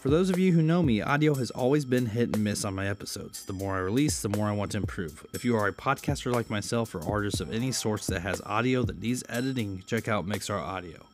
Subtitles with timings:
[0.00, 2.74] For those of you who know me, audio has always been hit and miss on
[2.74, 3.44] my episodes.
[3.44, 5.26] The more I release, the more I want to improve.
[5.34, 8.82] If you are a podcaster like myself or artist of any sorts that has audio
[8.84, 11.04] that needs editing, check out Mixr Audio.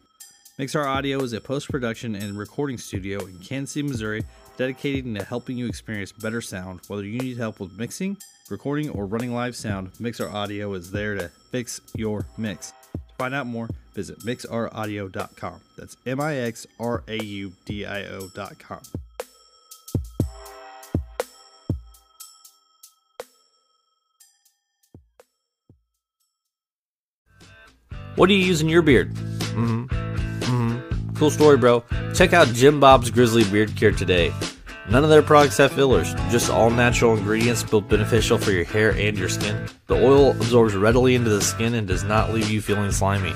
[0.56, 4.22] Mixr Audio is a post production and recording studio in Kansas City, Missouri,
[4.56, 6.78] dedicated to helping you experience better sound.
[6.86, 8.16] Whether you need help with mixing,
[8.50, 12.72] recording, or running live sound, Mixr Audio is there to fix your mix.
[12.92, 15.60] To find out more, visit mixraudio.com.
[15.76, 18.82] That's M I X R A U D I O.com.
[28.16, 29.12] What do you use in your beard?
[29.14, 29.86] Mm-hmm.
[29.86, 31.14] Mm-hmm.
[31.16, 31.84] Cool story, bro.
[32.14, 34.32] Check out Jim Bob's Grizzly Beard Care today.
[34.88, 38.92] None of their products have fillers, just all natural ingredients built beneficial for your hair
[38.92, 39.68] and your skin.
[39.86, 43.34] The oil absorbs readily into the skin and does not leave you feeling slimy.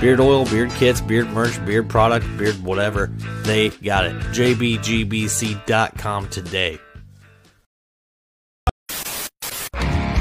[0.00, 3.08] Beard oil, beard kits, beard merch, beard product, beard whatever,
[3.42, 4.14] they got it.
[4.32, 6.78] JBGBC.com today.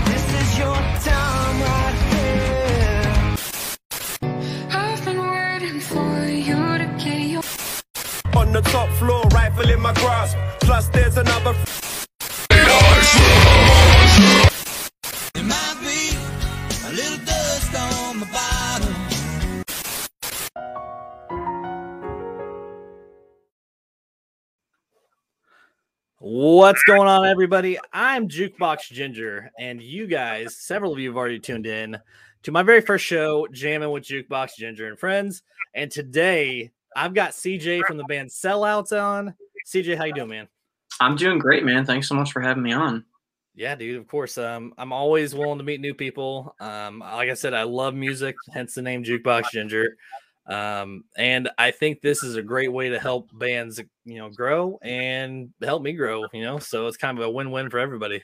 [0.03, 3.37] This is your time right here.
[4.69, 7.43] I've been waiting for you to get your
[8.35, 10.35] On the top floor, rifle in my grasp.
[10.59, 11.55] Plus, there's another.
[26.21, 27.79] What's going on, everybody?
[27.93, 31.97] I'm Jukebox Ginger, and you guys, several of you have already tuned in
[32.43, 35.43] to my very first show, Jamming with Jukebox Ginger and Friends.
[35.73, 39.33] And today, I've got CJ from the band Sellouts on.
[39.65, 40.49] CJ, how you doing, man?
[40.99, 41.85] I'm doing great, man.
[41.85, 43.05] Thanks so much for having me on.
[43.55, 43.95] Yeah, dude.
[43.95, 44.37] Of course.
[44.37, 46.53] Um, I'm always willing to meet new people.
[46.59, 49.95] Um, like I said, I love music, hence the name Jukebox Ginger.
[50.49, 54.79] Um, and I think this is a great way to help bands, you know, grow
[54.81, 56.25] and help me grow.
[56.33, 58.23] You know, so it's kind of a win-win for everybody.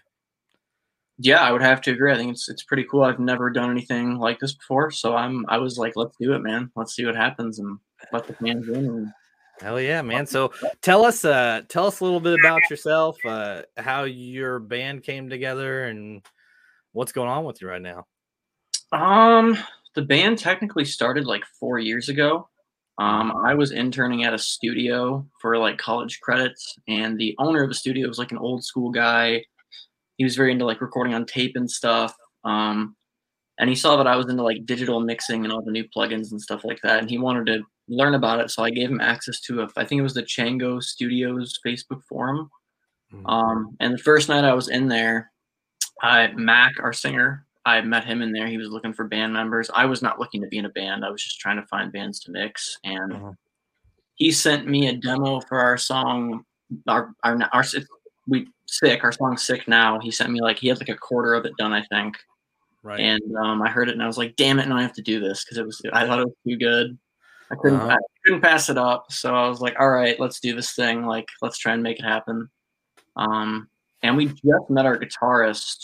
[1.18, 2.12] Yeah, I would have to agree.
[2.12, 3.04] I think it's it's pretty cool.
[3.04, 6.40] I've never done anything like this before, so I'm I was like, let's do it,
[6.40, 6.72] man.
[6.76, 7.78] Let's see what happens and
[8.12, 8.76] let the fans in.
[8.76, 9.14] And
[9.62, 10.26] Hell yeah, man!
[10.26, 15.04] So tell us, uh, tell us a little bit about yourself, uh, how your band
[15.04, 16.22] came together, and
[16.92, 18.06] what's going on with you right now.
[18.92, 19.58] um,
[19.96, 22.48] the band technically started like four years ago.
[22.98, 27.70] Um, I was interning at a studio for like college credits, and the owner of
[27.70, 29.44] the studio was like an old school guy.
[30.18, 32.16] He was very into like recording on tape and stuff.
[32.46, 32.96] Um,
[33.60, 36.32] and he saw that I was into like digital mixing and all the new plugins
[36.32, 38.50] and stuff like that, and he wanted to learn about it.
[38.52, 42.02] So I gave him access to a, I think it was the Chango Studios Facebook
[42.08, 42.50] forum.
[43.26, 45.32] Um, and the first night I was in there,
[46.02, 48.48] I Mac, our singer, I met him in there.
[48.48, 49.70] He was looking for band members.
[49.74, 51.04] I was not looking to be in a band.
[51.04, 52.78] I was just trying to find bands to mix.
[52.84, 53.38] And Mhm.
[54.16, 56.46] he sent me a demo for our song,
[56.88, 57.64] our our our
[58.28, 60.00] we sick, our song sick now.
[60.00, 62.18] He sent me like he had like a quarter of it done, I think.
[62.84, 63.00] Right.
[63.00, 65.02] And um, I heard it and I was like, damn it, now I have to
[65.02, 66.98] do this because it was I thought it was too good.
[67.52, 67.96] I couldn't Uh-huh.
[67.96, 69.12] I couldn't pass it up.
[69.12, 71.06] So I was like, all right, let's do this thing.
[71.06, 72.50] Like, let's try and make it happen.
[73.16, 73.70] Um,
[74.04, 75.78] and we just met our guitarist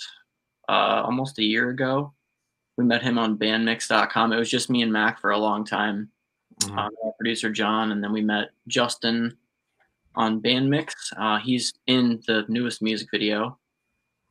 [0.72, 2.14] uh, almost a year ago.
[2.78, 4.32] We met him on bandmix.com.
[4.32, 6.10] It was just me and Mac for a long time.
[6.62, 6.78] Mhm.
[6.78, 9.38] Um, producer John, and then we met Justin
[10.16, 10.94] on Bandmix.
[11.18, 13.58] Uh, he's in the newest music video.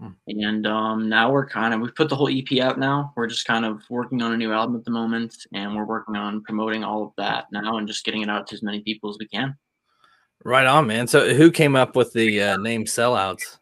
[0.00, 0.08] Hmm.
[0.28, 3.12] And um, now we're kind of, we've put the whole EP out now.
[3.16, 6.16] We're just kind of working on a new album at the moment, and we're working
[6.16, 9.10] on promoting all of that now and just getting it out to as many people
[9.10, 9.56] as we can.
[10.42, 11.06] Right on, man.
[11.06, 13.58] So who came up with the uh, name Sellouts?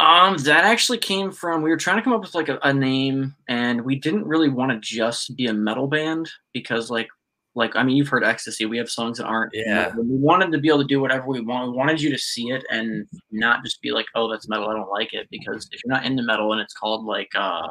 [0.00, 2.72] Um, that actually came from we were trying to come up with like a, a
[2.72, 7.08] name, and we didn't really want to just be a metal band because like
[7.54, 8.64] like I mean you've heard Ecstasy.
[8.64, 9.94] We have songs that aren't Yeah.
[9.94, 11.70] We wanted to be able to do whatever we want.
[11.70, 14.68] We wanted you to see it and not just be like, oh, that's metal.
[14.70, 17.68] I don't like it because if you're not into metal and it's called like uh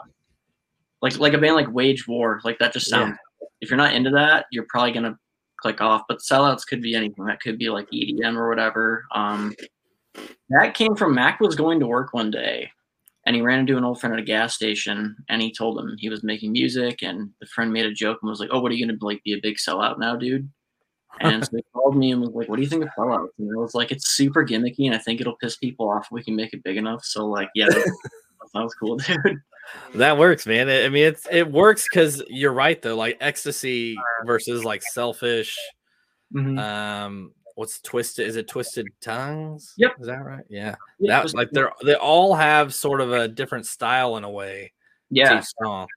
[1.01, 3.17] like like a band like Wage War, like that just sounds.
[3.41, 3.47] Yeah.
[3.61, 5.17] If you're not into that, you're probably gonna
[5.57, 6.03] click off.
[6.07, 7.25] But sellouts could be anything.
[7.25, 9.05] That could be like EDM or whatever.
[9.15, 9.55] Um,
[10.49, 12.71] that came from Mac was going to work one day
[13.25, 15.95] and he ran into an old friend at a gas station and he told him
[15.99, 18.71] he was making music and the friend made a joke and was like, Oh, what
[18.71, 20.49] are you gonna like be a big sellout now, dude?
[21.21, 23.29] And so he called me and was like, What do you think of sellouts?
[23.39, 26.11] And I was like, It's super gimmicky and I think it'll piss people off if
[26.11, 27.03] we can make it big enough.
[27.03, 29.41] So like, yeah, that, that sounds cool, dude.
[29.95, 30.69] That works, man.
[30.69, 32.95] I mean, it's it works because you're right though.
[32.95, 33.95] Like ecstasy
[34.25, 35.55] versus like selfish.
[36.33, 36.59] Mhm.
[36.59, 38.25] Um, what's twisted?
[38.25, 39.73] Is it twisted tongues?
[39.77, 39.91] Yep.
[39.99, 40.45] Is that right?
[40.49, 40.75] Yeah.
[40.99, 44.29] Yeah, that was- like they're they all have sort of a different style in a
[44.29, 44.71] way.
[45.09, 45.41] yeah.
[45.63, 45.87] song.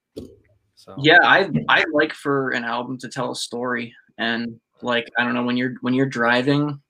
[0.74, 5.22] So yeah i i like for an album to tell a story and like i
[5.22, 6.80] don't know when you're when you're driving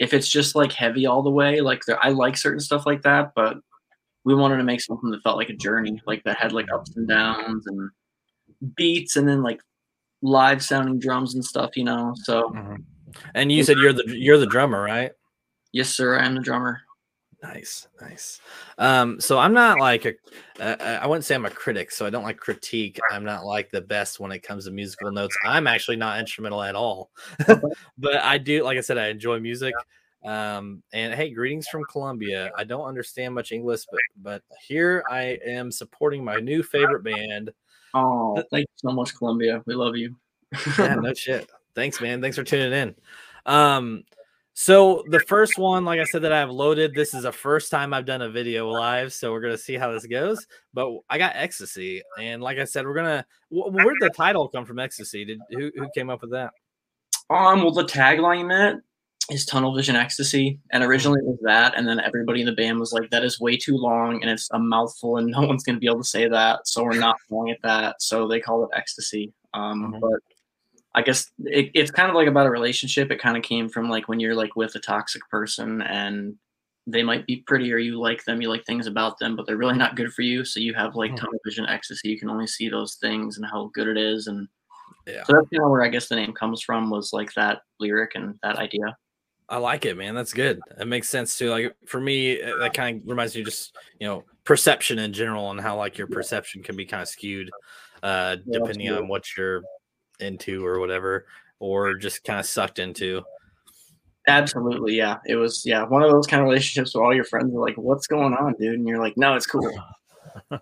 [0.00, 3.00] if it's just like heavy all the way, like there, I like certain stuff like
[3.02, 3.56] that, but
[4.24, 6.94] we wanted to make something that felt like a journey, like that had like ups
[6.96, 7.88] and downs and
[8.76, 9.60] beats, and then like
[10.20, 12.12] live sounding drums and stuff, you know.
[12.24, 12.84] So Mhm.
[13.34, 15.12] And you said you're the you're the drummer, right?
[15.76, 16.80] yes, sir, I am the drummer.
[17.42, 18.40] Nice, nice.
[18.78, 20.14] Um, so I'm not like a,
[20.58, 22.98] uh, I wouldn't say I'm a critic, so I don't like critique.
[23.10, 25.36] I'm not like the best when it comes to musical notes.
[25.44, 27.10] I'm actually not instrumental at all,
[27.98, 29.74] but I do, like I said, I enjoy music.
[30.24, 32.50] Um, and hey, greetings from Colombia.
[32.56, 37.52] I don't understand much English, but but here I am supporting my new favorite band.
[37.92, 39.62] Oh, thank you so much, Colombia.
[39.66, 40.16] We love you.
[40.78, 41.50] yeah, no shit.
[41.76, 42.20] Thanks, man.
[42.20, 42.94] Thanks for tuning in.
[43.44, 44.02] Um,
[44.54, 46.94] so the first one, like I said, that I've loaded.
[46.94, 49.92] This is the first time I've done a video live, so we're gonna see how
[49.92, 50.46] this goes.
[50.72, 53.26] But I got ecstasy, and like I said, we're gonna.
[53.50, 54.78] wh- Where'd the title come from?
[54.78, 55.26] Ecstasy.
[55.26, 56.52] Did who who came up with that?
[57.28, 58.82] Um, well, the tagline meant
[59.30, 62.80] is tunnel vision ecstasy, and originally it was that, and then everybody in the band
[62.80, 65.78] was like, "That is way too long, and it's a mouthful, and no one's gonna
[65.78, 68.76] be able to say that, so we're not calling it that." So they called it
[68.78, 69.34] ecstasy.
[69.52, 70.00] Um, Mhm.
[70.00, 70.20] but
[70.96, 73.10] I guess it, it's kind of like about a relationship.
[73.12, 76.36] It kind of came from like when you're like with a toxic person, and
[76.88, 79.56] they might be pretty, or you like them, you like things about them, but they're
[79.58, 80.44] really not good for you.
[80.44, 81.18] So you have like Mhm.
[81.18, 82.08] tunnel vision ecstasy.
[82.08, 84.48] You can only see those things and how good it is, and
[85.06, 85.24] Yeah.
[85.24, 88.12] so that's kind of where I guess the name comes from was like that lyric
[88.16, 88.96] and that idea.
[89.48, 90.14] I like it, man.
[90.14, 90.62] That's good.
[90.78, 91.50] It makes sense too.
[91.50, 95.50] Like for me, uh, that kind of reminds me just you know perception in general
[95.50, 97.54] and how like your perception can be kind of skewed,
[98.02, 99.62] uh, Yeah, depending on what you're
[100.20, 101.26] into or whatever,
[101.58, 103.22] or just kind of sucked into.
[104.28, 105.18] Absolutely, yeah.
[105.26, 107.76] It was yeah one of those kind of relationships where all your friends are like,
[107.76, 109.70] "What's going on, dude?" And you're like, "No, it's cool."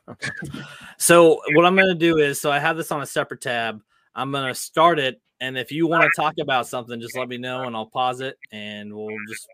[0.99, 3.81] So what I'm gonna do is, so I have this on a separate tab.
[4.15, 7.37] I'm gonna start it, and if you want to talk about something, just let me
[7.37, 9.49] know, and I'll pause it, and we'll just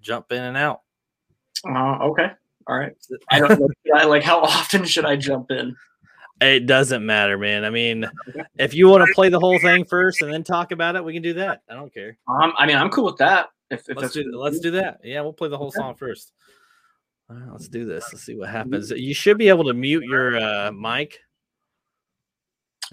[0.00, 0.82] jump in and out.
[1.68, 2.30] Uh, okay,
[2.66, 2.92] all right.
[3.30, 3.68] I don't know.
[4.08, 5.74] Like how often should I jump in?
[6.40, 7.64] It doesn't matter, man.
[7.64, 8.08] I mean,
[8.58, 11.14] if you want to play the whole thing first and then talk about it, we
[11.14, 11.62] can do that.
[11.70, 12.18] I don't care.
[12.28, 13.48] Um, I mean, I'm cool with that.
[13.70, 15.00] If, if Let's do let's do that.
[15.02, 16.32] Yeah, we'll play the whole song first.
[17.28, 18.04] All right, let's do this.
[18.12, 18.90] Let's see what happens.
[18.90, 21.18] You should be able to mute your uh, mic.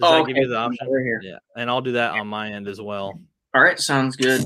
[0.02, 0.50] Oh, that give you okay.
[0.50, 0.88] the option?
[0.90, 1.20] Right here.
[1.22, 3.20] Yeah, and I'll do that on my end as well.
[3.54, 4.44] All right, sounds good.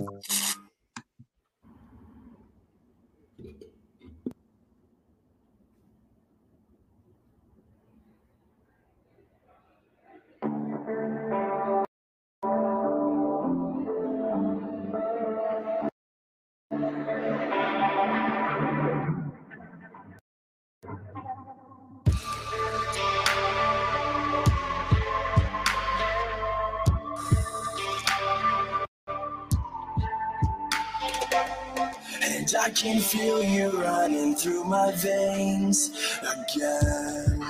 [32.49, 35.91] And I can feel you running through my veins
[36.23, 37.43] again.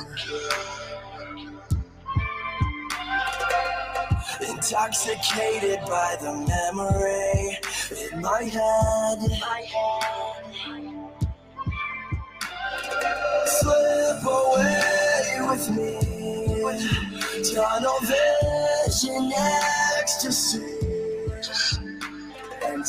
[4.49, 7.59] Intoxicated by the memory
[8.11, 9.21] in my head.
[13.47, 15.95] Slip away with me.
[17.55, 19.33] Tunnel vision
[20.01, 20.79] ecstasy.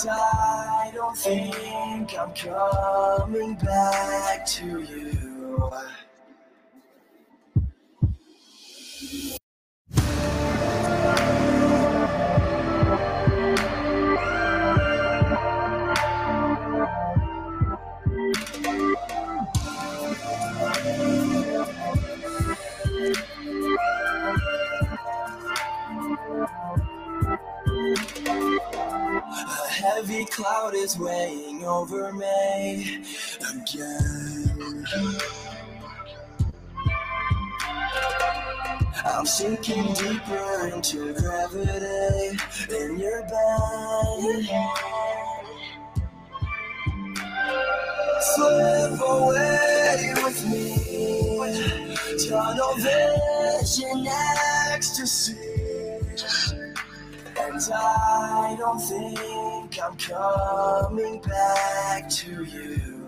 [0.07, 5.71] I don't think I'm coming back to you.
[30.39, 33.03] Cloud is weighing over me
[33.51, 34.85] again.
[39.03, 42.39] I'm sinking deeper into gravity
[42.73, 44.45] in your bed.
[48.21, 51.97] Slip away with me,
[52.29, 54.07] tunnel vision
[54.71, 55.35] ecstasy.
[57.41, 62.99] And I don't think I'm coming back to you.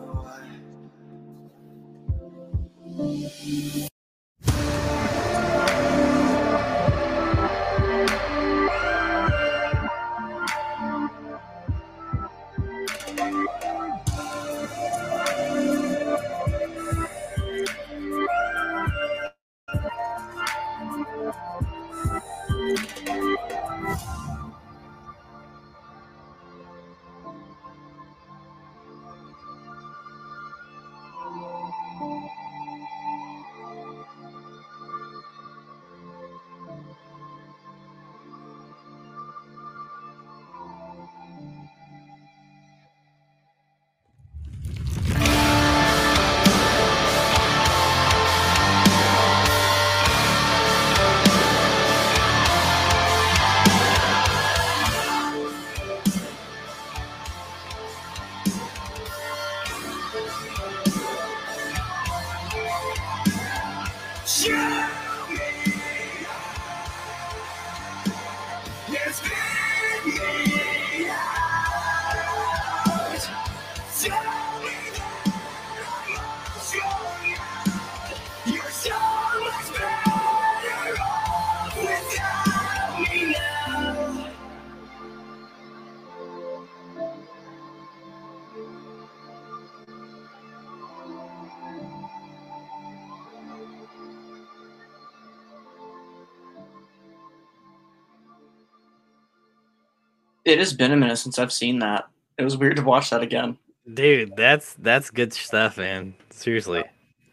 [100.51, 102.09] It has been a minute since I've seen that.
[102.37, 103.57] It was weird to watch that again.
[103.93, 106.13] Dude, that's that's good stuff, man.
[106.29, 106.83] Seriously.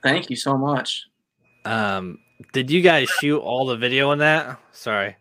[0.04, 1.04] Thank you so much.
[1.64, 2.20] Um,
[2.52, 4.60] did you guys shoot all the video in that?
[4.70, 5.16] Sorry.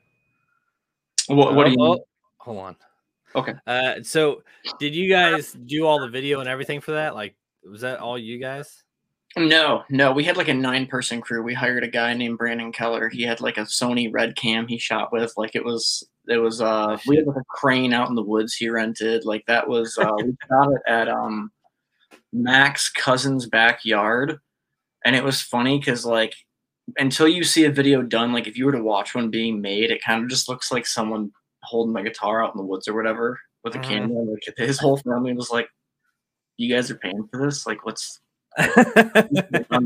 [1.28, 2.00] What, what do you Oh, mean?
[2.00, 2.06] oh,
[2.38, 2.76] Hold on.
[3.36, 3.54] Okay.
[3.66, 4.44] Uh, so
[4.80, 7.16] did you guys do all the video and everything for that?
[7.16, 7.36] Like,
[7.70, 8.84] was that all you guys?
[9.36, 11.44] No, no, we had like a nine person crew.
[11.44, 13.10] We hired a guy named Brandon Keller.
[13.10, 15.34] He had like a Sony Red Cam he shot with.
[15.38, 18.54] Like it was, it was, uh, we had like a crane out in the woods
[18.56, 19.26] he rented.
[19.26, 21.52] Like that was, uh, we got it at, um,
[22.34, 24.40] Mac's cousin's backyard.
[25.06, 26.36] And it was funny because like
[26.98, 29.92] until you see a video done, like if you were to watch one being made,
[29.92, 31.32] it kind of just looks like someone
[31.64, 33.84] holding my guitar out in the woods or whatever with a Mhm.
[33.88, 34.24] camera.
[34.24, 35.70] Like his whole family was like,
[36.58, 37.66] "You guys are paying for this?
[37.66, 38.20] Like, what's?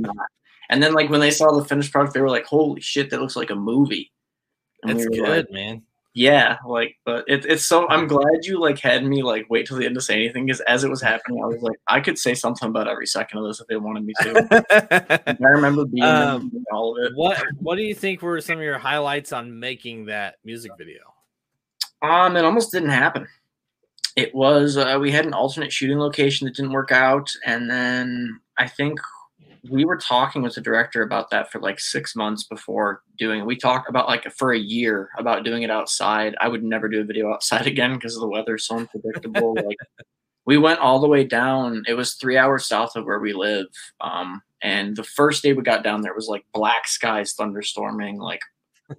[0.69, 3.19] And then like when they saw the finished product, they were like, "Holy shit, that
[3.19, 4.09] looks like a movie."
[4.83, 5.83] And It's we good, like, man.
[6.13, 7.87] Yeah, like, but it, it's so.
[7.87, 10.59] I'm glad you like had me like wait till the end to say anything because
[10.61, 13.45] as it was happening, I was like, I could say something about every second of
[13.45, 15.35] this if they wanted me to.
[15.41, 17.15] I remember being Um, all of it.
[17.15, 21.01] what What do you think were some of your highlights on making that music video?
[22.01, 23.27] Um, it almost didn't happen.
[24.17, 28.41] It was uh, we had an alternate shooting location that didn't work out, and then
[28.57, 28.99] I think
[29.69, 33.45] we were talking with the director about that for like six months before doing it.
[33.45, 36.35] We talked about like for a year about doing it outside.
[36.41, 39.55] I would never do a video outside again because the weather's so unpredictable.
[39.55, 39.77] like
[40.45, 41.83] we went all the way down.
[41.87, 43.67] It was three hours south of where we live.
[44.01, 48.41] Um, and the first day we got down there was like black skies, thunderstorming, like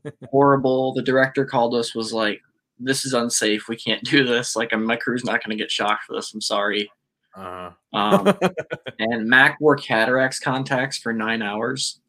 [0.31, 0.93] horrible.
[0.95, 2.41] The director called us, was like,
[2.79, 3.69] "This is unsafe.
[3.69, 4.57] We can't do this.
[4.57, 6.33] Like, my crew's not going to get shocked for this.
[6.33, 6.91] I'm sorry."
[7.35, 8.33] Uh, Um,
[8.99, 12.01] and Mac wore cataracts contacts for nine hours.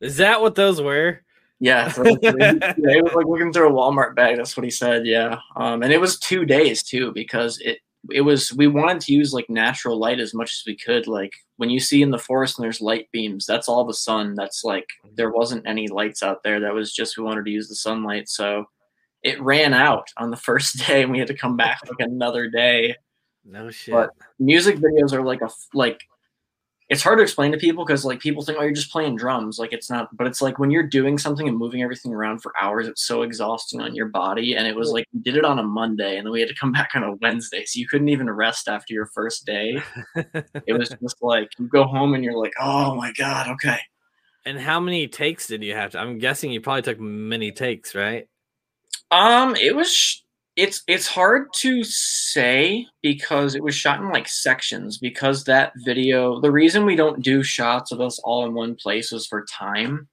[0.00, 1.20] is that what those were?
[1.60, 4.36] Yeah, so yeah, it was like looking through a Walmart bag.
[4.36, 5.06] That's what he said.
[5.06, 7.78] Yeah, um, and it was two days too because it
[8.10, 11.08] it was we wanted to use like natural light as much as we could.
[11.08, 14.34] Like when you see in the forest and there's light beams, that's all the sun.
[14.36, 16.60] That's like there wasn't any lights out there.
[16.60, 18.28] That was just we wanted to use the sunlight.
[18.28, 18.66] So
[19.24, 22.48] it ran out on the first day, and we had to come back like another
[22.48, 22.94] day
[23.48, 23.94] No shit.
[23.94, 26.00] But- music videos are like a like
[26.88, 29.58] it's hard to explain to people because like people think oh you're just playing drums
[29.58, 32.52] like it's not but it's like when you're doing something and moving everything around for
[32.60, 35.58] hours it's so exhausting on your body and it was like we did it on
[35.58, 38.08] a monday and then we had to come back on a wednesday so you couldn't
[38.08, 39.78] even rest after your first day
[40.66, 43.78] it was just like you go home and you're like oh my god okay
[44.48, 45.98] and how many takes did you have to?
[45.98, 48.28] I'm guessing you probably took many takes, right?
[49.10, 50.24] Um, it was
[50.58, 56.40] it's it's hard to say because it was shot in like sections because that video
[56.40, 60.08] the reason we don't do shots of us all in one place was for time.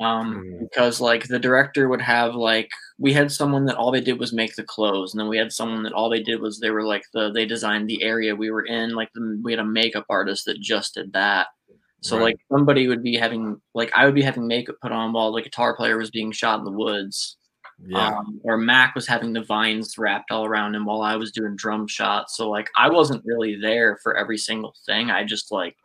[0.00, 0.60] Um, Mm.
[0.60, 4.32] because like the director would have like we had someone that all they did was
[4.32, 6.84] make the clothes, and then we had someone that all they did was they were
[6.84, 8.94] like the they designed the area we were in.
[8.96, 11.48] Like the, we had a makeup artist that just did that.
[12.02, 12.24] So Right.
[12.24, 15.42] like somebody would be having like I would be having makeup put on while the
[15.42, 17.37] guitar player was being shot in the woods.
[17.86, 18.08] Yeah.
[18.08, 21.54] Um, or Mac was having the vines wrapped all around him while I was doing
[21.56, 22.36] drum shots.
[22.36, 25.10] So like I wasn't really there for every single thing.
[25.10, 25.76] I just like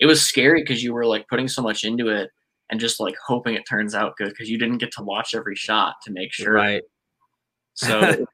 [0.00, 2.30] it was scary because you were like putting so much into it
[2.70, 5.54] and just like hoping it turns out good because you didn't get to watch every
[5.54, 6.54] shot to make sure.
[6.54, 6.82] right.
[7.74, 8.24] So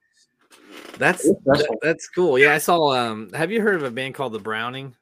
[0.98, 2.38] That's that- that's cool.
[2.38, 2.92] Yeah, I saw.
[2.92, 4.94] Um, have you heard of a band called the Browning?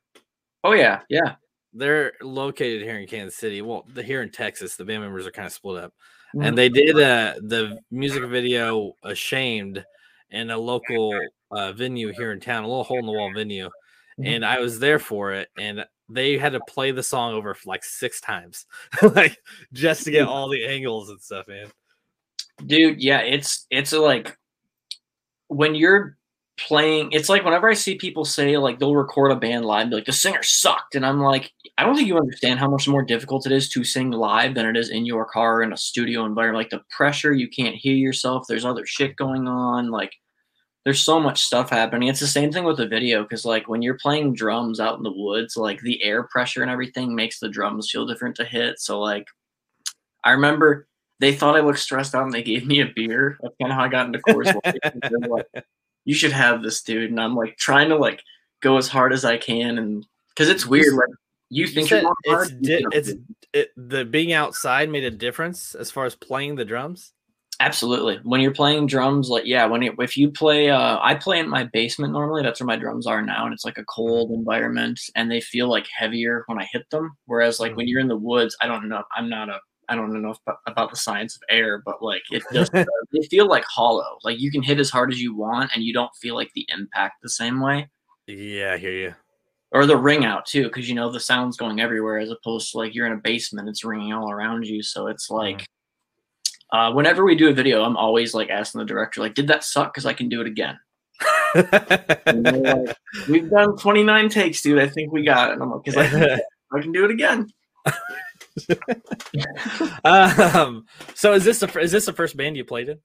[0.65, 1.35] oh yeah, yeah.
[1.75, 3.61] They're located here in Kansas City.
[3.62, 4.77] Well, the here in Texas.
[4.77, 5.93] The band members are kind of split up.
[6.41, 9.85] And they did uh, the music video "Ashamed"
[10.31, 11.19] in a local
[11.51, 13.71] uh, venue here in town, a little hole in the wall venue,
[14.19, 14.27] Mhm.
[14.37, 17.85] and I was there for it, and they had to play the song over like
[17.85, 18.67] six times,
[19.15, 19.39] like
[19.73, 21.69] just to get all the angles and stuff, man.
[22.67, 24.37] dude yeah it's it's like
[25.47, 26.18] when you're
[26.59, 29.97] playing it's like whenever i see people say like they'll record a band live be
[29.97, 30.95] like the singer sucked.
[30.95, 33.85] And i'm like i don't think you understand how much more difficult it is to
[33.85, 36.59] sing live than it is in your car in a studio environment.
[36.59, 38.47] Like the pressure you can't hear yourself.
[38.47, 39.91] There's other shit going on.
[39.91, 40.12] Like
[40.85, 42.09] there's so much stuff happening.
[42.09, 45.03] It's the same thing with the video because like when you're playing drums out in
[45.03, 48.81] the woods like the air pressure and everything makes the drums feel different to hit.
[48.81, 49.27] So like
[50.25, 50.88] I remember
[51.21, 53.38] they thought I looked stressed out and they gave me a beer.
[53.43, 55.29] That's kind of how I got into Coors Light.
[55.29, 55.65] Like,
[56.09, 57.11] you should have this, dude.
[57.11, 58.23] And I'm like trying to like
[58.62, 60.95] go as hard as I can, and because it's weird.
[60.95, 61.09] Like
[61.50, 63.12] you You think said you're going hard, it's you di- it's
[63.53, 67.12] it, the being outside made a difference as far as playing the drums.
[67.61, 68.21] Absolutely.
[68.23, 71.49] When you're playing drums, like yeah, when you, if you play, uh, I play in
[71.50, 72.43] my basement normally.
[72.43, 75.69] That's where my drums are now, and it's like a cold environment, and they feel
[75.69, 77.11] like heavier when I hit them.
[77.27, 79.03] Whereas like when you're in the woods, I don't know.
[79.15, 79.61] I'm not a.
[79.88, 83.49] I don't know if, about the science of air, but like it just they feel
[83.49, 84.18] like hollow.
[84.23, 86.66] Like you can hit as hard as you want, and you don't feel like the
[86.68, 87.88] impact the same way.
[88.26, 89.14] Yeah, I hear you.
[89.71, 92.78] Or the ring out too, because you know the sound's going everywhere, as opposed to
[92.78, 94.83] like you're in a basement, it's ringing all around you.
[94.83, 95.66] So it's like.
[96.71, 99.64] Uh, whenever we do a video, I'm always like asking the director, like, "Did that
[99.64, 99.90] suck?
[99.90, 100.78] Because I can do it again."
[101.54, 102.97] Like,
[103.28, 104.78] We've done 29 takes, dude.
[104.78, 105.52] I think we got it.
[105.54, 106.38] And I'm like, because I,
[106.76, 107.49] I can do it again.
[110.05, 112.99] um, so is this the is this the first band you played in?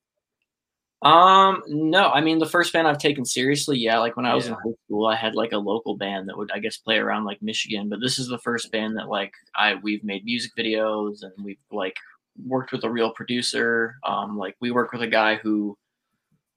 [1.03, 3.99] Um, no, I mean the first band I've taken seriously, yeah.
[3.99, 6.49] Like when I was in high school, I had like a local band that would,
[6.53, 7.89] I guess, play around like Michigan.
[7.89, 11.57] But this is the first band that like I we've made music videos and we've
[11.71, 11.97] like
[12.47, 13.95] worked with a real producer.
[14.05, 15.77] Um, like we work with a guy who,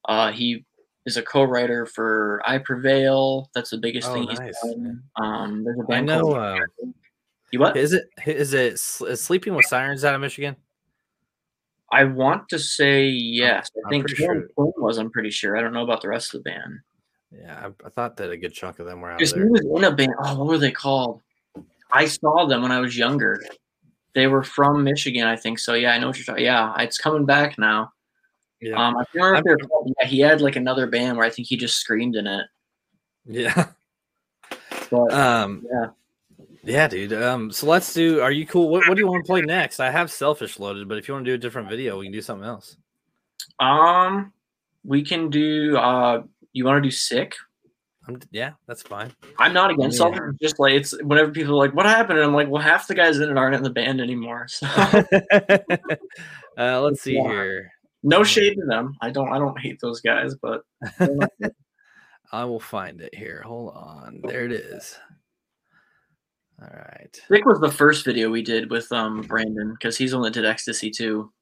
[0.09, 0.65] uh, he
[1.07, 3.50] is a co-writer for I Prevail.
[3.53, 4.61] That's the biggest Oh, thing he's nice.
[4.62, 5.03] done.
[5.17, 6.21] Um, there's a band know.
[6.21, 6.61] called Uh,
[7.53, 7.76] you what?
[7.76, 10.56] is it is it Sleeping with Sirens out of Michigan?
[11.93, 13.71] I want to say yes.
[13.76, 14.99] I I'm think sure- was.
[14.99, 15.56] I'm pretty sure.
[15.56, 16.80] I don't know about the rest of the band.
[17.30, 19.49] Yeah, I, I thought that a good chunk of them were out there.
[19.49, 20.13] was in a band.
[20.23, 21.21] Oh, what were they called?
[21.93, 23.41] I saw them when I was younger.
[24.15, 25.59] They were from Michigan, I think.
[25.59, 26.45] So yeah, I know what you're talking.
[26.45, 27.93] Yeah, it's coming back now.
[28.61, 29.93] Yeah, Um, I remember if they were called.
[30.00, 32.47] Yeah, he had like another band where I think he just screamed in it.
[33.26, 33.67] yeah,
[34.91, 35.87] But um, yeah,
[36.67, 37.13] yeah, dude.
[37.13, 38.21] Um, so let's do.
[38.21, 38.69] Are you cool?
[38.69, 39.81] What, what do you want to play next?
[39.81, 42.13] I have Selfish loaded, but if you want to do a different video, we can
[42.13, 42.76] do something else.
[43.61, 44.33] um,
[44.85, 45.76] we can do.
[45.76, 47.35] Uh, you want to do sick?
[48.09, 49.13] I'm, yeah, that's fine.
[49.41, 50.05] I'm not against Yeah.
[50.07, 50.39] something.
[50.41, 52.95] Just like it's whenever people are like, "What happened?" And I'm like, "Well, half the
[52.95, 54.67] guys in it aren't in the band anymore." So
[56.59, 57.29] uh, let's see Yeah.
[57.29, 57.73] here.
[58.05, 58.95] no shade to them.
[59.00, 59.33] I don't.
[59.33, 60.63] I don't hate those guys, but
[62.33, 63.43] I will find it here.
[63.45, 64.21] Hold on.
[64.23, 64.97] There it is.
[66.60, 67.21] All right.
[67.28, 70.34] Sick was the first video we did with um Brandon because he's the one that
[70.34, 71.32] did ecstasy too.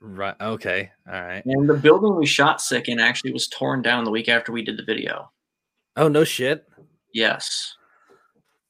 [0.00, 0.34] Right.
[0.40, 0.90] Okay.
[1.10, 1.44] All right.
[1.44, 4.62] And the building we shot Sick in actually was torn down the week after we
[4.62, 5.30] did the video.
[5.96, 6.66] Oh no shit.
[7.12, 7.76] Yes.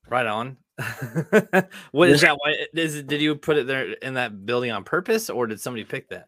[0.09, 0.57] Right on.
[1.91, 2.39] what is that?
[2.39, 3.07] Why is it?
[3.07, 6.27] Did you put it there in that building on purpose, or did somebody pick that?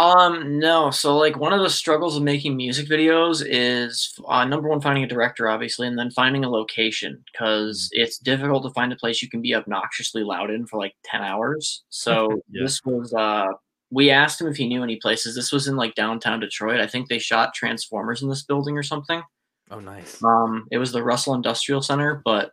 [0.00, 0.90] Um, no.
[0.90, 5.04] So like one of the struggles of making music videos is uh, number one, finding
[5.04, 9.20] a director, obviously, and then finding a location because it's difficult to find a place
[9.20, 11.84] you can be obnoxiously loud in for like 10 hours.
[11.90, 12.62] So Yeah.
[12.64, 13.48] this was, uh,
[13.90, 15.34] we asked him if he knew any places.
[15.34, 16.80] This was in like downtown Detroit.
[16.80, 19.22] I think they shot Transformers in this building or something.
[19.70, 20.22] Oh, nice.
[20.24, 22.52] Um, it was the Russell Industrial Center, but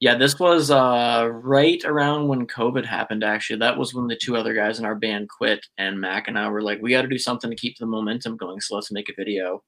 [0.00, 3.24] yeah, this was uh right around when COVID happened.
[3.24, 6.38] Actually, that was when the two other guys in our band quit, and Mac and
[6.38, 8.60] I were like, we got to do something to keep the momentum going.
[8.60, 9.62] So let's make a video.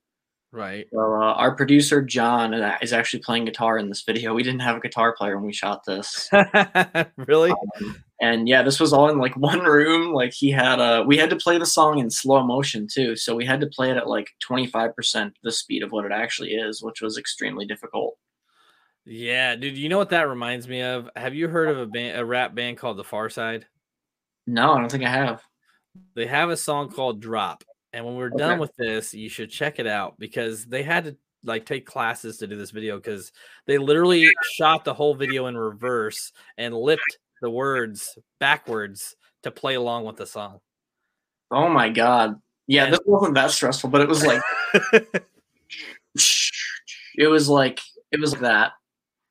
[0.51, 0.87] Right.
[0.95, 4.33] So uh, our producer John uh, is actually playing guitar in this video.
[4.33, 6.29] We didn't have a guitar player when we shot this,
[7.17, 7.53] really?
[8.21, 10.13] and yeah, this was all in like one room.
[10.13, 13.35] Like he had a, we had to play the song in slow motion too, so
[13.35, 16.13] we had to play it at like twenty five percent the speed of what it
[16.13, 18.17] actually is, which was extremely difficult.
[19.11, 19.79] Yeah, dude.
[19.79, 21.09] You know what that reminds me of?
[21.17, 23.65] Have you heard of a band, a rap band called The Pharcyde?
[24.47, 25.43] No, I don't think I have.
[26.15, 27.65] They have a song called Drop.
[27.95, 31.17] And when we're done with this, you should check it out because they had to
[31.43, 33.33] like take classes to do this video because
[33.67, 39.75] they literally shot the whole video in reverse and lipped the words backwards to play
[39.75, 40.61] along with the song.
[41.51, 42.41] Oh my god.
[42.67, 44.43] Yeah, And- this wasn't that stressful, but it was like
[47.17, 47.81] it was like
[48.13, 48.73] it was like that.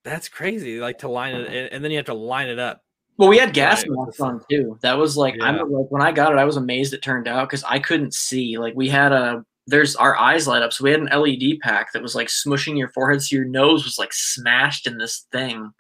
[0.08, 0.80] That's crazy.
[0.80, 2.82] Like to line it, and- and then you have to line it up.
[3.18, 4.78] Well, we had gas Right, masks on too.
[4.82, 7.50] That was like I'm like when I got it, I was amazed it turned out
[7.50, 8.58] because I couldn't see.
[8.58, 11.92] Like we had a there's our eyes light up, so we had an LED pack
[11.92, 15.72] that was like smushing your forehead, so your nose was like smashed in this thing,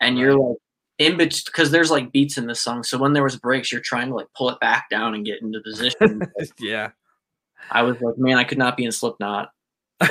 [0.00, 0.56] and you're like
[0.98, 2.82] in between because there's like beats in this song.
[2.82, 5.42] So when there was breaks, you're trying to like pull it back down and get
[5.42, 6.22] into position.
[6.58, 6.90] yeah.
[7.70, 9.50] I was like, man, I could not be in Slipknot.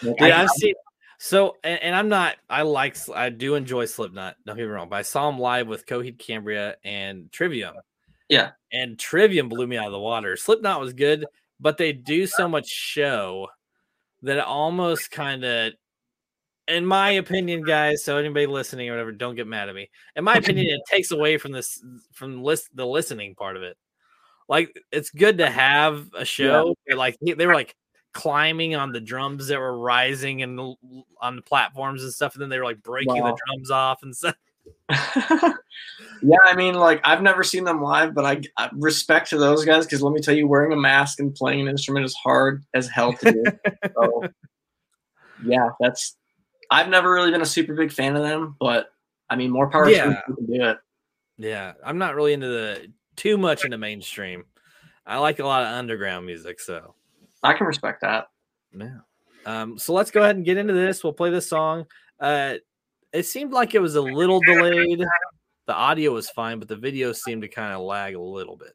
[0.00, 0.74] Like, yeah, I've seen.
[1.18, 2.36] So, and, and I'm not.
[2.48, 2.96] I like.
[3.14, 4.36] I do enjoy Slipknot.
[4.46, 4.88] Don't get me wrong.
[4.88, 7.74] But I saw him live with Coheed Cambria and Trivium.
[8.28, 8.50] Yeah.
[8.72, 10.36] And Trivium blew me out of the water.
[10.36, 11.24] Slipknot was good,
[11.58, 13.48] but they do so much show
[14.22, 15.72] that it almost kind of.
[16.68, 19.90] in my opinion, guys, so anybody listening or whatever, don't get mad at me.
[20.14, 23.76] In my opinion, it takes away from this from list the listening part of it.
[24.48, 26.74] Like it's good to have a show.
[26.86, 27.74] but, Like they were like
[28.12, 30.58] climbing on the drums that were rising and
[31.20, 33.32] on the platforms and stuff, and then they were like breaking Wow.
[33.32, 34.34] the drums off and stuff.
[34.90, 39.64] yeah, I mean, like I've never seen them live, but I, I respect to those
[39.64, 42.64] guys because let me tell you, wearing a mask and playing an instrument is hard
[42.74, 43.44] as hell to do.
[43.94, 44.24] so,
[45.44, 46.16] yeah, that's.
[46.70, 48.90] I've never really been a super big fan of them, but
[49.30, 50.20] I mean, more power to Yeah.
[50.26, 50.78] who can do it.
[51.38, 54.44] Yeah, I'm not really into the too much into mainstream.
[55.06, 56.94] I like a lot of underground music, so
[57.42, 58.26] I can respect that.
[58.76, 58.98] Yeah.
[59.46, 61.02] Um, so let's go ahead and get into this.
[61.02, 61.86] We'll play this song.
[62.20, 62.54] Uh,
[63.12, 65.04] it seemed like it was a little delayed.
[65.66, 68.72] The audio was fine, but the video seemed to kind of lag a little bit.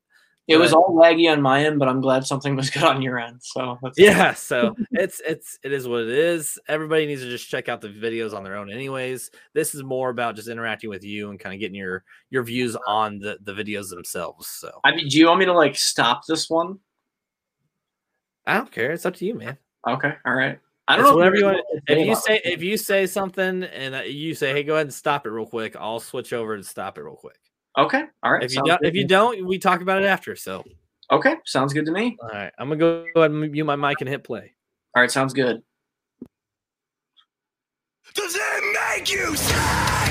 [0.48, 3.18] It was all laggy on my end, but I'm glad something was good on your
[3.18, 3.38] end.
[3.42, 6.60] So that's Yeah, so it's it's it is what it is.
[6.68, 9.32] Everybody needs to just check out the videos on their own, anyways.
[9.54, 12.76] This is more about just interacting with you and kind of getting your your views
[12.88, 14.48] on the the videos themselves.
[14.48, 16.80] So I mean, do you want me to like stop this one?
[18.46, 18.92] I don't care.
[18.92, 19.58] It's up to you, man.
[19.88, 20.60] Okay, all right.
[20.88, 21.66] I don't It's know whatever you want.
[21.88, 24.94] If you say if you say something and uh, you say, "Hey, go ahead and
[24.94, 27.40] stop it real quick," I'll switch over and stop it real quick.
[27.78, 28.44] okay, all right.
[28.44, 30.36] If you don't, if you don't, we talk about it after.
[30.36, 30.64] So,
[31.10, 32.18] okay, sounds good to me.
[32.22, 34.54] all right, I'm gonna go ahead and mute my mic and hit play.
[34.96, 35.64] All right, sounds good.
[38.14, 40.03] Does it make you sick?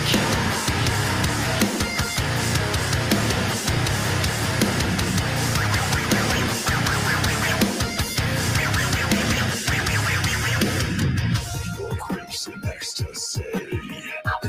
[12.93, 13.43] Ecstasy.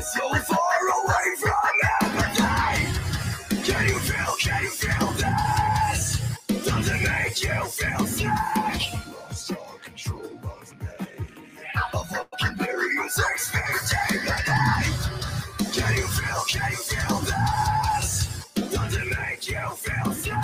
[0.02, 1.54] So far away from
[2.02, 2.84] empathy.
[3.62, 6.36] Can you feel, can you feel this?
[6.48, 8.28] Does it make you feel sick?
[8.28, 10.88] Lost all control of me.
[11.94, 12.56] A fucking.
[15.72, 18.12] Can you feel, can you feel this?
[18.54, 20.34] Does it make you feel sick?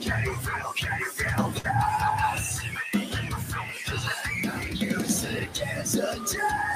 [0.00, 2.60] Can you feel, can you feel this?
[6.32, 6.69] You?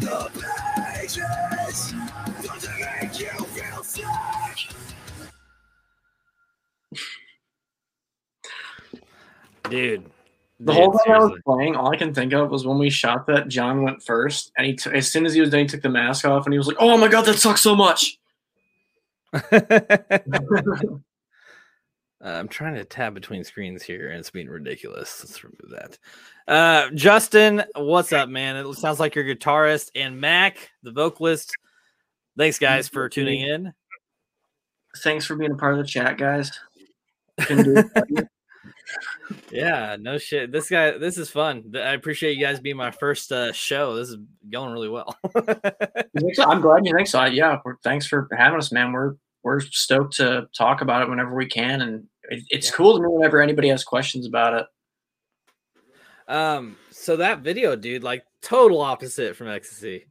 [0.00, 0.30] The
[0.76, 1.94] pages
[2.42, 4.04] doesn't make you feel sick.
[9.70, 10.04] dude.
[10.60, 12.90] The dude, whole time I was playing, all I can think of was when we
[12.90, 13.46] shot that.
[13.48, 15.88] John went first, and he t- as soon as he was done, he took the
[15.88, 18.18] mask off, and he was like, "Oh my god, that sucks so much."
[22.24, 25.24] Uh, I'm trying to tab between screens here, and it's being ridiculous.
[25.24, 25.98] Let's remove that.
[26.52, 28.56] Uh, Justin, what's up, man?
[28.56, 31.54] It sounds like you're guitarist, and Mac, the vocalist.
[32.36, 33.72] Thanks, guys, for tuning in.
[34.96, 36.50] Thanks for being a part of the chat, guys.
[37.40, 38.28] Couldn't do it without you.
[39.52, 40.50] Yeah, no shit.
[40.50, 41.72] This guy, this is fun.
[41.74, 43.96] I appreciate you guys being my first uh, show.
[43.96, 44.16] This is
[44.50, 45.14] going really well.
[45.34, 46.44] You think so?
[46.44, 47.24] I'm glad you think so.
[47.26, 48.92] Yeah, thanks for having us, man.
[48.92, 52.76] We're we're stoked to talk about it whenever we can, and it, it's Yeah.
[52.76, 54.66] cool to me whenever anybody has questions about it.
[56.32, 60.06] um, so that video, dude, like total opposite from ecstasy,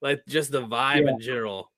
[0.00, 1.10] like just the vibe Yeah.
[1.12, 1.72] in general.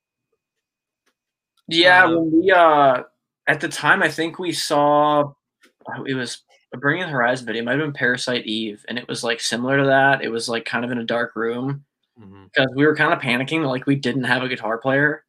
[1.69, 3.03] Yeah, Um, when we uh
[3.47, 5.33] at the time I think we saw
[5.89, 6.43] oh, it was
[6.75, 7.63] a Bring Me the Horizon video.
[7.63, 10.23] It might have been Parasite Eve, and it was like similar to that.
[10.23, 11.85] It was like kind of in a dark room
[12.45, 15.25] because we were kind of panicking, like we didn't have a guitar player.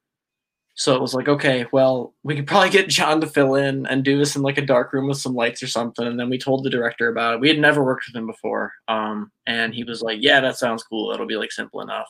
[0.75, 4.03] So it was like, okay, well, we could probably get John to fill in and
[4.03, 6.05] do this in like a dark room with some lights or something.
[6.05, 7.39] And then we told the director about it.
[7.39, 8.73] We had never worked with him before.
[8.87, 11.11] Um, and he was like, Yeah, that sounds cool.
[11.11, 12.09] It'll be like simple enough.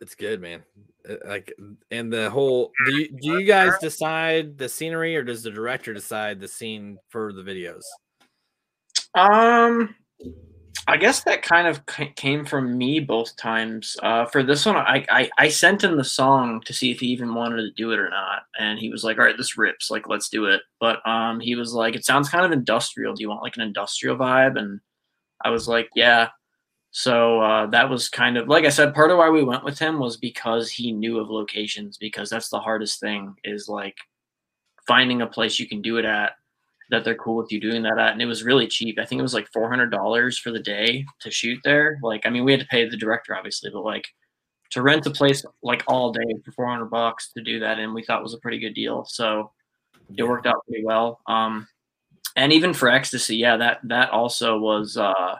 [0.00, 0.62] It's good, man.
[1.08, 1.52] Uh, Like,
[1.90, 5.92] and the whole do you, do you guys decide the scenery, or does the director
[5.92, 7.82] decide the scene for the videos?
[9.14, 9.94] Um,
[10.86, 11.82] I guess that kind of
[12.16, 13.96] came from me both times.
[14.02, 17.06] Uh, for this one, I, I I sent him the song to see if he
[17.08, 19.90] even wanted to do it or not, and he was like, "All right, this rips.
[19.90, 23.14] Like, let's do it." But um, he was like, "It sounds kind of industrial.
[23.14, 24.80] Do you want like an industrial vibe?" And
[25.44, 26.30] I was like, "Yeah."
[26.92, 28.94] So uh, that was kind of like I said.
[28.94, 31.98] Part of why we went with him was because he knew of locations.
[31.98, 33.96] Because that's the hardest thing is like
[34.88, 36.32] finding a place you can do it at
[36.90, 38.12] that they're cool with you doing that at.
[38.12, 38.98] And it was really cheap.
[38.98, 41.98] I think it was like four hundred dollars for the day to shoot there.
[42.02, 44.06] Like, I mean, we had to pay the director obviously, but like
[44.70, 47.94] to rent the place like all day for four hundred bucks to do that, and
[47.94, 49.04] we thought was a pretty good deal.
[49.04, 49.52] So
[50.16, 51.20] it worked out pretty well.
[51.26, 51.66] Um,
[52.36, 54.96] and even for ecstasy, yeah, that that also was.
[54.96, 55.36] Uh,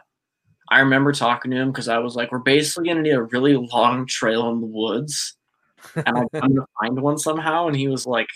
[0.69, 3.55] I remember talking to him because I was like, we're basically gonna need a really
[3.55, 5.35] long trail in the woods,
[5.95, 7.67] and I'm gonna find one somehow.
[7.67, 8.27] And he was like,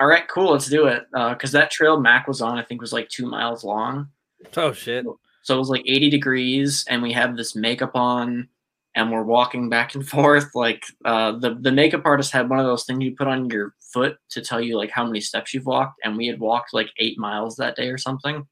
[0.00, 1.04] all right, cool, let's do it.
[1.12, 4.08] Because that trail Mac was on, I think, was like two miles long.
[4.56, 5.06] Oh shit!
[5.42, 8.48] So it was like 80 degrees, and we have this makeup on,
[8.94, 10.46] and we're walking back and forth.
[10.54, 13.74] Like uh, the the makeup artist had one of those things you put on your
[13.92, 16.90] foot to tell you like how many steps you've walked, and we had walked like
[16.98, 18.46] eight miles that day or something.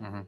[0.00, 0.26] Mhm.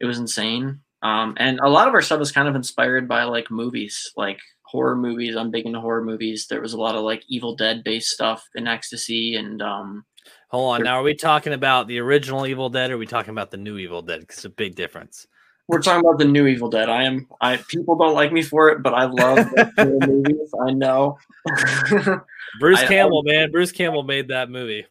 [0.00, 0.80] It was insane.
[1.02, 4.40] Um, and a lot of our stuff is kind of inspired by like movies, like
[4.74, 5.36] horror movies.
[5.36, 6.46] I'm big into horror movies.
[6.50, 10.04] There was a lot of like Evil Dead based stuff in Ecstasy, and um,
[10.48, 10.82] Hold on.
[10.82, 13.56] Now, are we talking about the original Evil Dead, or are we talking about the
[13.56, 14.26] new Evil Dead?
[14.26, 15.26] 'Cause it's a big difference.
[15.68, 16.88] We're talking about the new Evil Dead.
[16.90, 17.26] I am.
[17.40, 19.46] I people don't like me for it, but I love
[19.78, 20.52] movies.
[20.66, 21.16] I know.
[22.60, 24.86] Bruce I- Campbell, man, Bruce Campbell made that movie.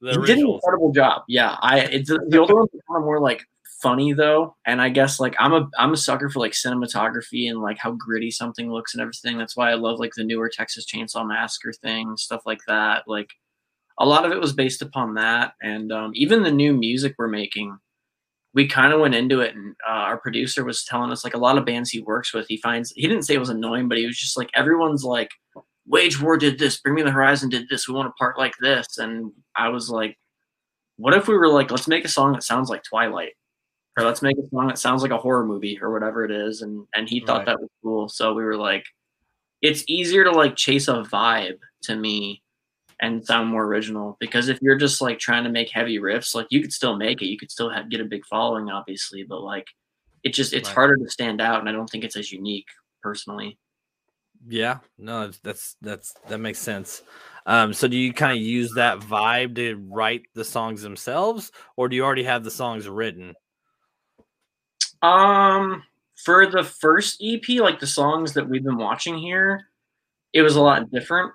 [0.00, 1.22] The he did an incredible job.
[1.28, 1.80] Yeah, I.
[1.80, 3.44] It's the older ones are kind of more like
[3.80, 7.60] funny though, and I guess like I'm a I'm a sucker for like cinematography and
[7.60, 9.38] like how gritty something looks and everything.
[9.38, 13.04] That's why I love like the newer Texas Chainsaw Massacre thing, stuff like that.
[13.06, 13.30] Like
[13.98, 17.28] a lot of it was based upon that, and um, even the new music we're
[17.28, 17.78] making.
[18.54, 21.38] We kind of went into it, and uh, our producer was telling us like a
[21.38, 22.48] lot of bands he works with.
[22.48, 25.30] He finds he didn't say it was annoying, but he was just like everyone's like
[25.88, 27.88] Wage War did this, Bring Me the Horizon did this.
[27.88, 30.16] We want a part like this, and I was like,
[30.96, 33.32] what if we were like, let's make a song that sounds like Twilight,
[33.98, 36.62] or let's make a song that sounds like a horror movie or whatever it is,
[36.62, 37.46] and and he thought Right.
[37.46, 38.08] that was cool.
[38.08, 38.84] So we were like,
[39.62, 42.42] it's easier to like chase a vibe to me
[43.00, 46.46] and sound more original because if you're just like trying to make heavy riffs, like
[46.50, 49.42] you could still make it, you could still have, get a big following, obviously, but
[49.42, 49.66] like
[50.24, 50.74] it just it's Right.
[50.74, 52.66] harder to stand out, and I don't think it's as unique
[53.02, 53.58] personally.
[54.46, 57.02] Yeah, no, that's that's that makes sense.
[57.46, 61.88] Um, so do you kind of use that vibe to write the songs themselves, or
[61.88, 63.34] do you already have the songs written?
[65.02, 65.82] Um,
[66.16, 69.68] for the first EP, like the songs that we've been watching here,
[70.32, 71.32] it was a lot different.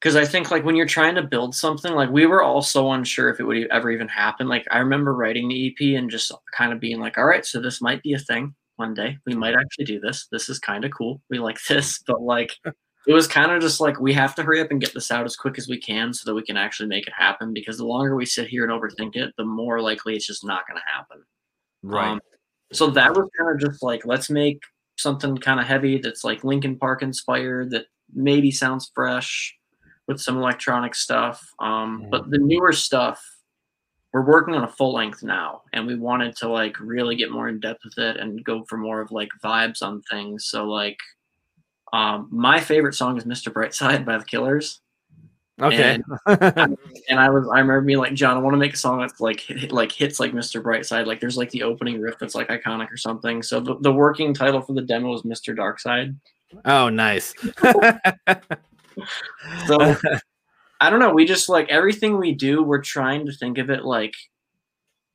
[0.00, 2.92] Because I think like when you're trying to build something, like we were all so
[2.92, 4.46] unsure if it would ever even happen.
[4.46, 7.60] Like I remember writing the EP and just kind of being like, all right, so
[7.60, 9.18] this might be a thing one day.
[9.26, 10.28] We might actually do this.
[10.30, 11.20] This is kind of cool.
[11.30, 14.60] We like this, but like it was kind of just like we have to hurry
[14.60, 16.88] up and get this out as quick as we can so that we can actually
[16.88, 17.52] make it happen.
[17.52, 20.68] Because the longer we sit here and overthink it, the more likely it's just not
[20.68, 21.24] going to happen.
[22.12, 22.20] Um,
[22.72, 24.60] so that was kind of just like let's make
[24.96, 29.54] something kind of heavy that's like Linkin Park inspired that maybe sounds fresh
[30.06, 31.46] with some electronic stuff.
[31.60, 33.22] Um, But the newer stuff,
[34.12, 37.48] we're working on a full length now and we wanted to like really get more
[37.48, 40.98] in depth with it and go for more of like vibes on things so like
[41.92, 44.80] um my favorite song is mr brightside by the killers
[45.60, 45.98] Okay.
[46.26, 49.20] and i was i remember being like john i want to make a song that's
[49.20, 52.46] like hit, like hits like mr brightside like there's like the opening riff that's like
[52.48, 56.14] iconic or something so the, the working title for the demo is mr darkside
[56.64, 57.34] oh, nice.
[59.66, 59.96] so
[60.80, 61.12] I don't know.
[61.12, 64.14] We just like everything we do, we're trying to think of it like,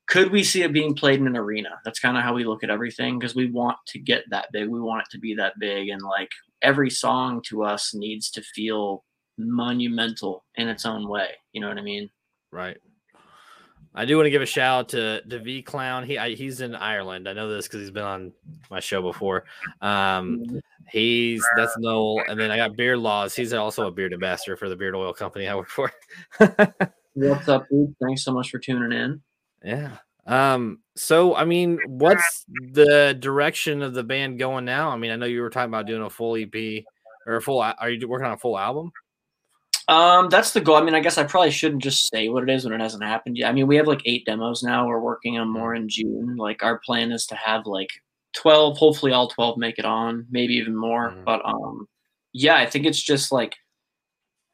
[0.07, 1.79] could we see it being played in an arena?
[1.85, 4.67] That's kind of how we look at everything because we want to get that big.
[4.67, 5.89] We want it to be that big.
[5.89, 6.29] And like
[6.61, 9.03] every song to us needs to feel
[9.37, 11.29] monumental in its own way.
[11.51, 12.09] You know what I mean?
[12.51, 12.77] Right.
[13.95, 16.03] I do want to give a shout out to to V Clown.
[16.03, 17.29] He I, he's in Ireland.
[17.29, 18.33] I know this because he's been on
[18.71, 19.43] my show before.
[19.81, 23.35] Um, he's that's Noel, and then I got Beard Laws.
[23.35, 25.91] He's also a beard ambassador for the beard oil company I work for.
[27.13, 27.95] What's up, dude?
[28.01, 29.21] Thanks so much for tuning in.
[29.63, 29.97] yeah.
[30.25, 30.79] Um.
[30.95, 34.89] So I mean, what's the direction of the band going now?
[34.89, 36.83] I mean, I know you were talking about doing a full EP
[37.27, 37.61] or a full.
[37.61, 38.91] Are you working on a full album?
[39.87, 40.75] Um, that's the goal.
[40.77, 43.03] I mean, I guess I probably shouldn't just say what it is when it hasn't
[43.03, 43.49] happened yet.
[43.49, 44.87] I mean, we have like eight demos now.
[44.87, 46.37] We're working on more in June.
[46.37, 47.89] Like our plan is to have like
[48.33, 48.77] twelve.
[48.77, 50.25] Hopefully, all twelve make it on.
[50.31, 51.11] Maybe even more.
[51.11, 51.25] Mhm.
[51.25, 51.87] But um,
[52.33, 53.55] yeah, I think it's just like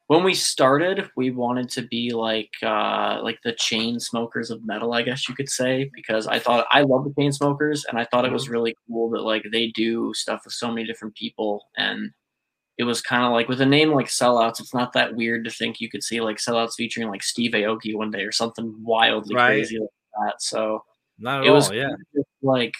[0.08, 5.02] when we started, we wanted to be like uh like the Chainsmokers of metal, I
[5.02, 8.32] guess you could say, because I thought I love the Chainsmokers, and I thought it
[8.32, 12.10] was really cool that like they do stuff with so many different people and
[12.80, 15.50] it was kind of like with a name like sellouts it's not that weird to
[15.50, 19.34] think you could see like sellouts featuring like steve aoki one day or something wildly
[19.34, 19.48] Right.
[19.56, 19.88] crazy like
[20.26, 20.82] that so
[21.18, 21.54] Not at it all.
[21.56, 21.90] was yeah.
[22.42, 22.74] like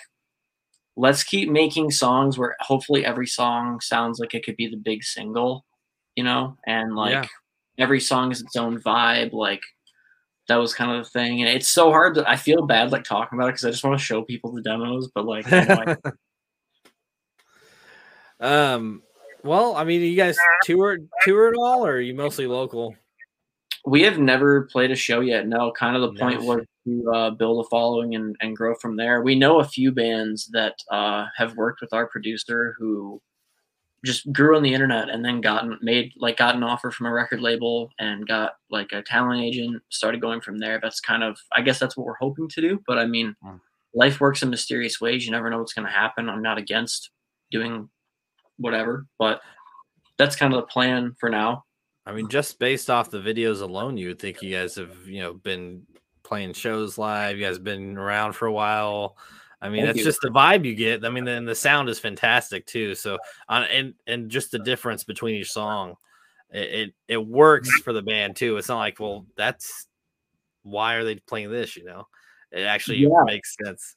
[0.96, 5.04] let's keep making songs where hopefully every song sounds like it could be the big
[5.04, 5.64] single
[6.16, 7.26] you know and like Yeah.
[7.84, 9.62] every song is its own vibe like
[10.48, 13.04] that was kind of the thing and it's so hard to i feel bad like
[13.04, 15.64] talking about it because i just want to show people the demos but like you
[15.66, 15.96] know, I-
[18.74, 19.02] Um.
[19.44, 22.94] Well, I mean, you guys tour tour at all, or are you mostly local?
[23.86, 25.46] We have never played a show yet.
[25.46, 28.74] No, kind of the No point was to uh, build a following and, and grow
[28.74, 29.22] from there.
[29.22, 33.22] We know a few bands that uh, have worked with our producer who
[34.04, 37.12] just grew on the internet and then gotten made like got an offer from a
[37.12, 39.82] record label and got like a talent agent.
[39.88, 40.78] Started going from there.
[40.82, 42.80] That's kind of I guess that's what we're hoping to do.
[42.86, 43.60] But I mean, Mm.
[43.94, 45.24] life works in mysterious ways.
[45.24, 46.28] You never know what's going to happen.
[46.28, 47.10] I'm not against
[47.50, 47.88] doing
[48.60, 49.40] whatever, but
[50.16, 51.64] that's kind of the plan for now.
[52.06, 55.20] I mean, just based off the videos alone, you would think you guys have, you
[55.20, 55.86] know, been
[56.22, 57.38] playing shows live.
[57.38, 59.16] You guys been around for a while.
[59.62, 60.04] I mean, Thank that's you.
[60.04, 61.04] just the vibe you get.
[61.04, 62.94] I mean, then the sound is fantastic too.
[62.94, 63.18] So,
[63.48, 65.96] on and and just the difference between each song,
[66.50, 68.56] it it, it works for the band too.
[68.56, 69.86] It's not like, well, that's
[70.62, 71.76] why are they playing this?
[71.76, 72.06] You know,
[72.50, 73.08] it actually Yeah.
[73.24, 73.94] makes sense.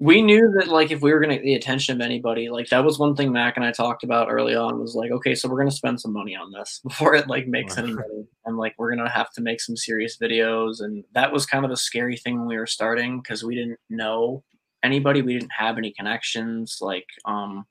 [0.00, 2.68] We knew that like if we were going to get the attention of anybody like
[2.68, 5.48] that was one thing mac and i talked about early on was like okay so
[5.48, 8.56] we're going to spend some money on this before it like makes any money and
[8.56, 11.70] like we're going to have to make some serious videos and that was kind of
[11.70, 14.42] a scary thing when we were starting because we didn't know
[14.82, 17.64] anybody we didn't have any connections like um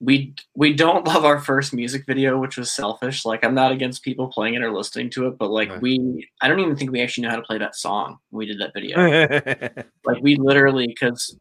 [0.00, 4.04] we we don't love our first music video which was selfish like i'm not against
[4.04, 5.82] people playing it or listening to it but like Right.
[5.82, 8.46] we i don't even think we actually know how to play that song when we
[8.46, 8.94] did that video
[10.04, 11.36] like we literally, because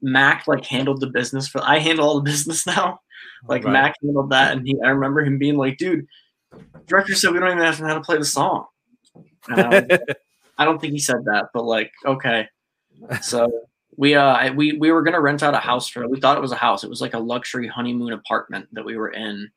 [0.00, 1.60] Mac like handled the business for.
[1.62, 3.00] I handle all the business now.
[3.46, 3.72] Like Right.
[3.72, 4.74] Mac handled that, and he.
[4.82, 6.06] I remember him being like, "Dude,
[6.86, 8.64] director said we don't even have to know how to play the song."
[9.48, 10.16] And I, was like-
[10.56, 12.48] I don't think he said that, but like, okay.
[13.20, 13.50] So
[13.96, 16.06] we uh we we were gonna rent out a house for.
[16.08, 16.84] We thought it was a house.
[16.84, 19.50] It was like a luxury honeymoon apartment that we were in.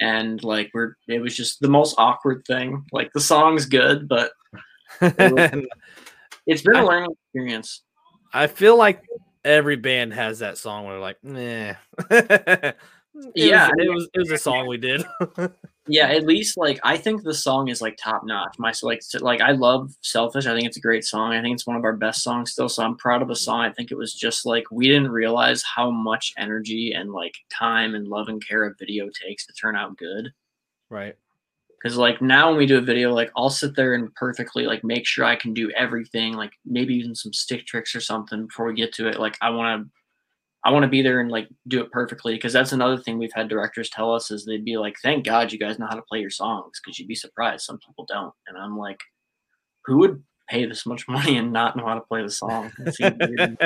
[0.00, 2.84] And like we're, it was just the most awkward thing.
[2.92, 4.32] Like the song's good, but
[5.00, 7.82] it's been a learning experience.
[8.32, 9.04] I feel like
[9.44, 12.72] every band has that song where they're like, nah.
[13.34, 15.04] Yeah, was, it was it was a song we did.
[15.88, 18.54] Yeah, at least like I think the song is like top notch.
[18.58, 20.46] My so, like s- like I love Selfish.
[20.46, 21.32] I think it's a great song.
[21.32, 22.68] I think it's one of our best songs still.
[22.68, 23.60] So I'm proud of the song.
[23.62, 27.94] I think it was just like we didn't realize how much energy and like time
[27.96, 30.32] and love and care a video takes to turn out good.
[30.90, 31.16] right.
[31.82, 34.84] Because like now when we do a video, like I'll sit there and perfectly like
[34.84, 38.66] make sure I can do everything, like maybe even some stick tricks or something before
[38.66, 39.18] we get to it.
[39.18, 39.90] Like I want to,
[40.64, 42.34] I want to be there and like do it perfectly.
[42.34, 45.52] Because that's another thing we've had directors tell us is they'd be like, "Thank God
[45.52, 48.32] you guys know how to play your songs," because you'd be surprised some people don't.
[48.46, 49.00] And I'm like,
[49.84, 52.70] who would pay this much money and not know how to play the song?
[52.78, 53.56] It seems weird.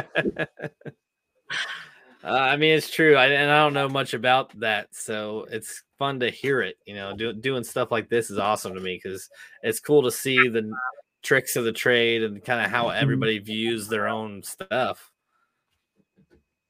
[2.24, 3.14] Uh, I mean, it's true.
[3.14, 6.76] I, and I don't know much about that, so it's fun to hear it.
[6.84, 9.28] You know, do, doing stuff like this is awesome to me because
[9.62, 10.68] it's cool to see the
[11.22, 13.02] tricks of the trade and kind of how Mm-hmm.
[13.02, 15.12] everybody views their own stuff.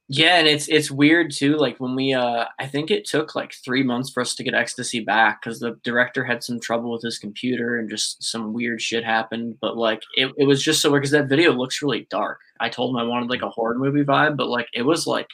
[0.08, 1.56] Yeah, and it's it's weird too.
[1.56, 4.54] Like when we, uh, I think it took like three months for us to get
[4.54, 8.80] ecstasy back because the director had some trouble with his computer and just some weird
[8.80, 9.56] shit happened.
[9.60, 12.38] But like it, it was just so weird because that video looks really dark.
[12.60, 15.26] I told him I wanted like a horror movie vibe, but like it was like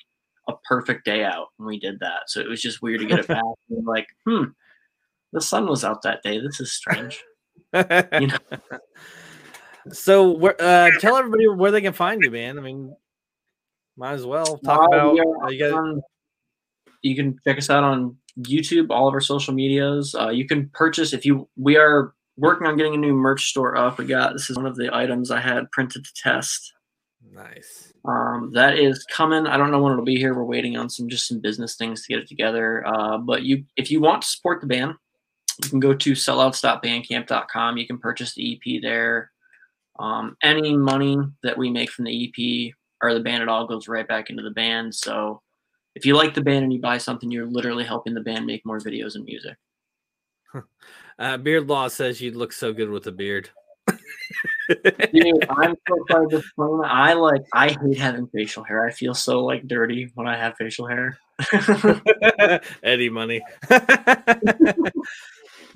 [0.49, 2.23] a perfect day out when we did that.
[2.29, 3.43] So it was just weird to get it back.
[3.71, 4.45] and like, hmm,
[5.35, 6.41] the sun was out that day.
[6.41, 7.23] This is strange.
[7.75, 8.39] You know?
[9.91, 12.59] So, where, uh, tell everybody where they can find you, man.
[12.59, 12.95] I mean,
[13.97, 15.19] might as well talk about.
[15.45, 16.03] uh, you on-
[17.03, 20.15] you can check us out on YouTube, all of our social medias.
[20.15, 21.49] Uh, you can purchase if you.
[21.57, 23.99] We are working on getting a new merch store up.
[23.99, 26.73] We got this is one of the items I had printed to test.
[27.33, 27.93] nice.
[28.05, 29.47] Um, that is coming.
[29.47, 30.35] I don't know when it'll be here.
[30.35, 32.85] We're waiting on some just some business things to get it together.
[32.87, 34.95] Uh, but you, if you want to support the band,
[35.63, 37.77] you can go to sellouts.bandcamp.com.
[37.77, 39.31] You can purchase the EP there.
[39.99, 43.89] Um, any money that we make from the EP or the band at all goes
[43.89, 44.95] right back into the band.
[44.95, 45.43] So
[45.95, 48.65] if you like the band and you buy something, you're literally helping the band make
[48.65, 49.57] more videos and music.
[51.19, 53.51] Uh, Beard Law says you'd look so good with a beard.
[55.13, 56.81] Dude, I'm so explain.
[56.85, 58.85] I like I hate having facial hair.
[58.85, 61.19] I feel so like dirty when I have facial hair.
[62.83, 63.43] Eddie money.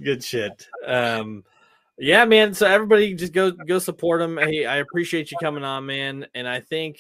[0.03, 0.67] Good shit.
[0.85, 1.45] Um,
[1.99, 2.55] yeah, man.
[2.55, 4.39] So everybody just go go support him.
[4.39, 6.27] Hey, I appreciate you coming on, man.
[6.35, 6.99] And I think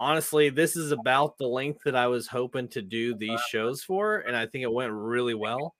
[0.00, 4.18] honestly, this is about the length that I was hoping to do these shows for,
[4.18, 5.74] and I think it went really well.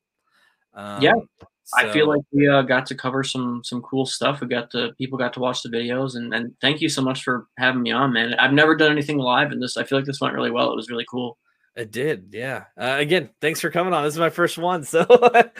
[0.75, 1.15] Um, Yeah,
[1.75, 4.41] I feel like we uh, got to cover some some cool stuff.
[4.41, 7.25] We got to people got to watch the videos, and and thank you so much
[7.25, 8.35] for having me on, man.
[8.35, 10.71] I've never done anything live, and this I feel like this went really well.
[10.71, 11.39] It was really cool.
[11.77, 12.65] It did, yeah.
[12.77, 14.05] Uh, again, thanks for coming on.
[14.05, 15.07] This is my first one, so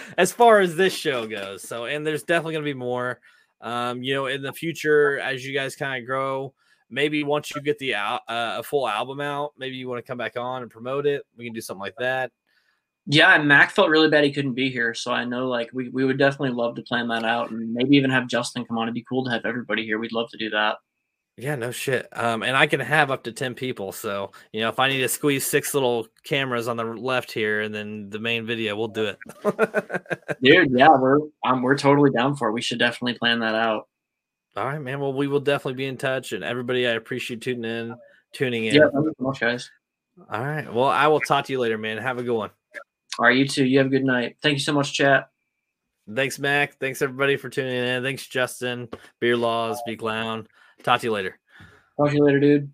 [0.19, 3.21] as far as this show goes, so and there's definitely going to be more.
[3.63, 6.55] Um, you know, in the future as you guys kind of grow,
[6.91, 10.09] maybe once you get the al- uh, a full album out, maybe you want to
[10.09, 11.23] come back on and promote it.
[11.37, 12.31] We can do something like that.
[13.07, 15.89] Yeah, and Mac felt really bad he couldn't be here, so I know like we
[15.89, 18.85] we would definitely love to plan that out, and maybe even have Justin come on.
[18.85, 19.99] It'd be cool to have everybody here.
[19.99, 20.77] We'd love to do that.
[21.37, 22.07] Yeah, no shit.
[22.13, 23.93] Um, and I can have up to ten people.
[23.93, 27.63] So you know, if I need to squeeze six little cameras on the left here,
[27.63, 29.19] and then the main video, we'll do it.
[30.43, 32.53] Dude, yeah, we're um, we're totally down for it.
[32.53, 33.89] We should definitely plan that out.
[34.57, 35.01] All right, man.
[35.01, 37.95] Well, we will definitely be in touch, and everybody, I appreciate tuning in,
[38.33, 38.75] tuning in.
[38.75, 39.71] Yeah, thank you so much, guys.
[40.31, 40.73] All right.
[40.73, 41.99] Well, I will talk to you later, man.
[41.99, 42.51] Have a good one.
[43.19, 43.65] All right, you too.
[43.65, 44.37] You have a good night.
[44.43, 45.31] Thank you so much, chat.
[46.13, 46.79] Thanks, Mac.
[46.79, 48.03] Thanks everybody for tuning in.
[48.03, 48.89] Thanks, Justin.
[49.21, 50.49] Beer Laws, Be Clown.
[50.83, 51.39] Talk to you later.
[51.97, 52.73] Talk to you later, dude.